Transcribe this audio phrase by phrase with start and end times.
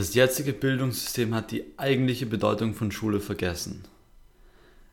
[0.00, 3.84] Das jetzige Bildungssystem hat die eigentliche Bedeutung von Schule vergessen.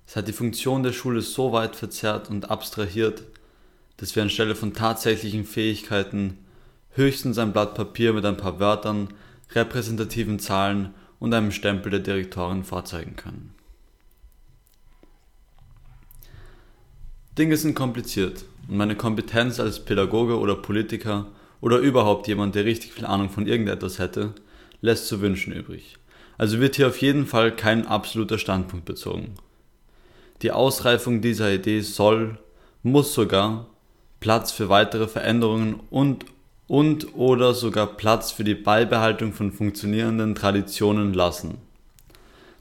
[0.05, 3.23] Es hat die Funktion der Schule so weit verzerrt und abstrahiert,
[3.95, 6.39] dass wir anstelle von tatsächlichen Fähigkeiten
[6.91, 9.07] höchstens ein Blatt Papier mit ein paar Wörtern,
[9.55, 13.53] repräsentativen Zahlen und einem Stempel der Direktorin vorzeigen können.
[17.37, 21.27] Dinge sind kompliziert und meine Kompetenz als Pädagoge oder Politiker
[21.61, 24.33] oder überhaupt jemand, der richtig viel Ahnung von irgendetwas hätte,
[24.81, 25.97] lässt zu wünschen übrig.
[26.37, 29.35] Also wird hier auf jeden Fall kein absoluter Standpunkt bezogen.
[30.41, 32.37] Die Ausreifung dieser Idee soll,
[32.83, 33.67] muss sogar
[34.19, 36.25] Platz für weitere Veränderungen und
[36.67, 41.59] und oder sogar Platz für die Beibehaltung von funktionierenden Traditionen lassen.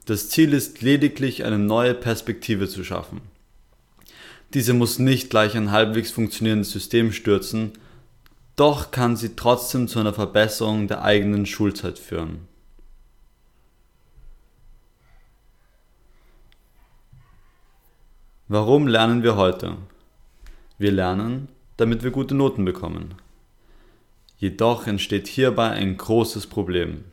[0.05, 3.19] Das Ziel ist lediglich eine neue Perspektive zu schaffen.
[4.53, 7.73] Diese muss nicht gleich ein halbwegs funktionierendes System stürzen,
[8.57, 12.47] doch kann sie trotzdem zu einer Verbesserung der eigenen Schulzeit führen.
[18.49, 19.77] Warum lernen wir heute?
[20.79, 23.13] Wir lernen, damit wir gute Noten bekommen.
[24.37, 27.05] Jedoch entsteht hierbei ein großes Problem.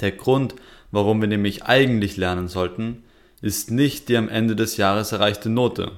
[0.00, 0.56] Der Grund,
[0.90, 3.04] warum wir nämlich eigentlich lernen sollten,
[3.40, 5.92] ist nicht die am Ende des Jahres erreichte Note,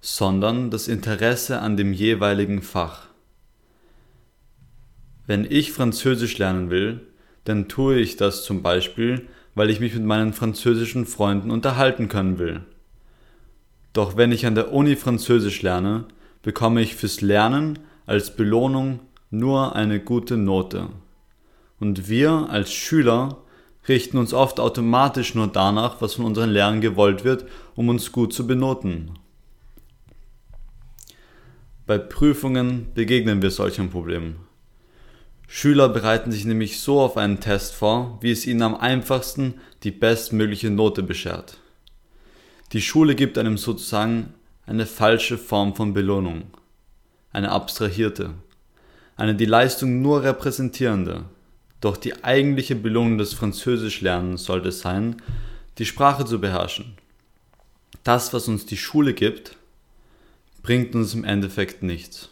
[0.00, 3.09] sondern das Interesse an dem jeweiligen Fach.
[5.30, 7.02] Wenn ich Französisch lernen will,
[7.44, 12.40] dann tue ich das zum Beispiel, weil ich mich mit meinen französischen Freunden unterhalten können
[12.40, 12.62] will.
[13.92, 16.06] Doch wenn ich an der Uni Französisch lerne,
[16.42, 18.98] bekomme ich fürs Lernen als Belohnung
[19.30, 20.88] nur eine gute Note.
[21.78, 23.36] Und wir als Schüler
[23.86, 27.44] richten uns oft automatisch nur danach, was von unseren Lehrern gewollt wird,
[27.76, 29.12] um uns gut zu benoten.
[31.86, 34.49] Bei Prüfungen begegnen wir solchen Problemen.
[35.52, 39.90] Schüler bereiten sich nämlich so auf einen Test vor, wie es ihnen am einfachsten die
[39.90, 41.58] bestmögliche Note beschert.
[42.72, 44.32] Die Schule gibt einem sozusagen
[44.64, 46.44] eine falsche Form von Belohnung,
[47.32, 48.34] eine abstrahierte,
[49.16, 51.24] eine die Leistung nur repräsentierende.
[51.80, 55.20] Doch die eigentliche Belohnung des Französischlernens sollte sein,
[55.78, 56.94] die Sprache zu beherrschen.
[58.04, 59.56] Das, was uns die Schule gibt,
[60.62, 62.28] bringt uns im Endeffekt nichts.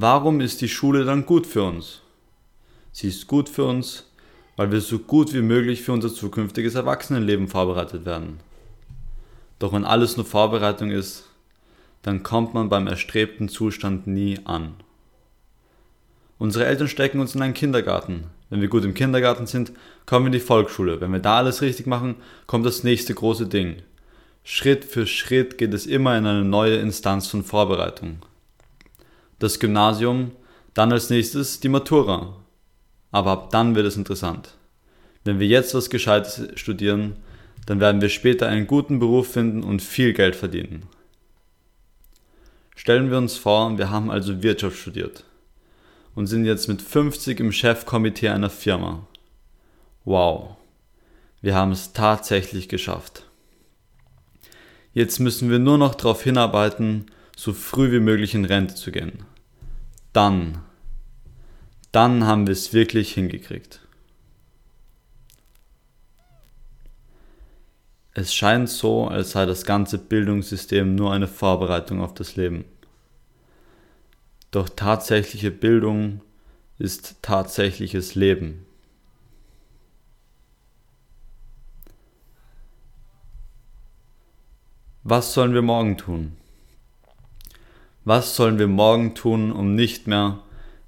[0.00, 2.02] Warum ist die Schule dann gut für uns?
[2.92, 4.08] Sie ist gut für uns,
[4.54, 8.38] weil wir so gut wie möglich für unser zukünftiges Erwachsenenleben vorbereitet werden.
[9.58, 11.24] Doch wenn alles nur Vorbereitung ist,
[12.02, 14.74] dann kommt man beim erstrebten Zustand nie an.
[16.38, 18.26] Unsere Eltern stecken uns in einen Kindergarten.
[18.50, 19.72] Wenn wir gut im Kindergarten sind,
[20.06, 21.00] kommen wir in die Volksschule.
[21.00, 22.14] Wenn wir da alles richtig machen,
[22.46, 23.82] kommt das nächste große Ding.
[24.44, 28.22] Schritt für Schritt geht es immer in eine neue Instanz von Vorbereitung
[29.38, 30.32] das Gymnasium,
[30.74, 32.36] dann als nächstes die Matura.
[33.10, 34.54] Aber ab dann wird es interessant.
[35.24, 37.16] Wenn wir jetzt was Gescheites studieren,
[37.66, 40.86] dann werden wir später einen guten Beruf finden und viel Geld verdienen.
[42.76, 45.24] Stellen wir uns vor, wir haben also Wirtschaft studiert
[46.14, 49.06] und sind jetzt mit 50 im Chefkomitee einer Firma.
[50.04, 50.56] Wow,
[51.40, 53.24] wir haben es tatsächlich geschafft.
[54.94, 57.06] Jetzt müssen wir nur noch darauf hinarbeiten,
[57.38, 59.24] so früh wie möglich in Rente zu gehen.
[60.12, 60.58] Dann,
[61.92, 63.80] dann haben wir es wirklich hingekriegt.
[68.12, 72.64] Es scheint so, als sei das ganze Bildungssystem nur eine Vorbereitung auf das Leben.
[74.50, 76.22] Doch tatsächliche Bildung
[76.76, 78.66] ist tatsächliches Leben.
[85.04, 86.36] Was sollen wir morgen tun?
[88.08, 90.38] Was sollen wir morgen tun, um nicht mehr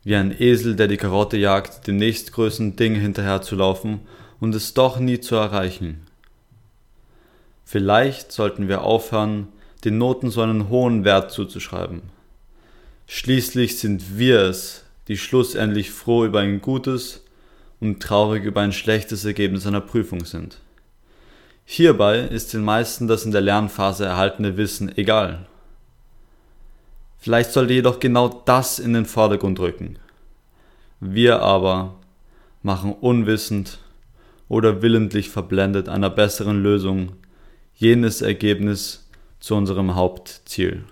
[0.04, 4.00] wie ein Esel, der die Karotte jagt, dem nächstgrößten Ding hinterherzulaufen
[4.40, 6.06] und es doch nie zu erreichen?
[7.66, 9.48] Vielleicht sollten wir aufhören,
[9.84, 12.00] den Noten so einen hohen Wert zuzuschreiben.
[13.06, 17.22] Schließlich sind wir es, die schlussendlich froh über ein gutes
[17.80, 20.56] und traurig über ein schlechtes Ergebnis einer Prüfung sind.
[21.66, 25.49] Hierbei ist den meisten das in der Lernphase erhaltene Wissen egal.
[27.20, 29.98] Vielleicht sollte jedoch genau das in den Vordergrund rücken.
[31.00, 31.94] Wir aber
[32.62, 33.78] machen unwissend
[34.48, 37.12] oder willentlich verblendet einer besseren Lösung
[37.74, 39.08] jenes Ergebnis
[39.38, 40.84] zu unserem Hauptziel.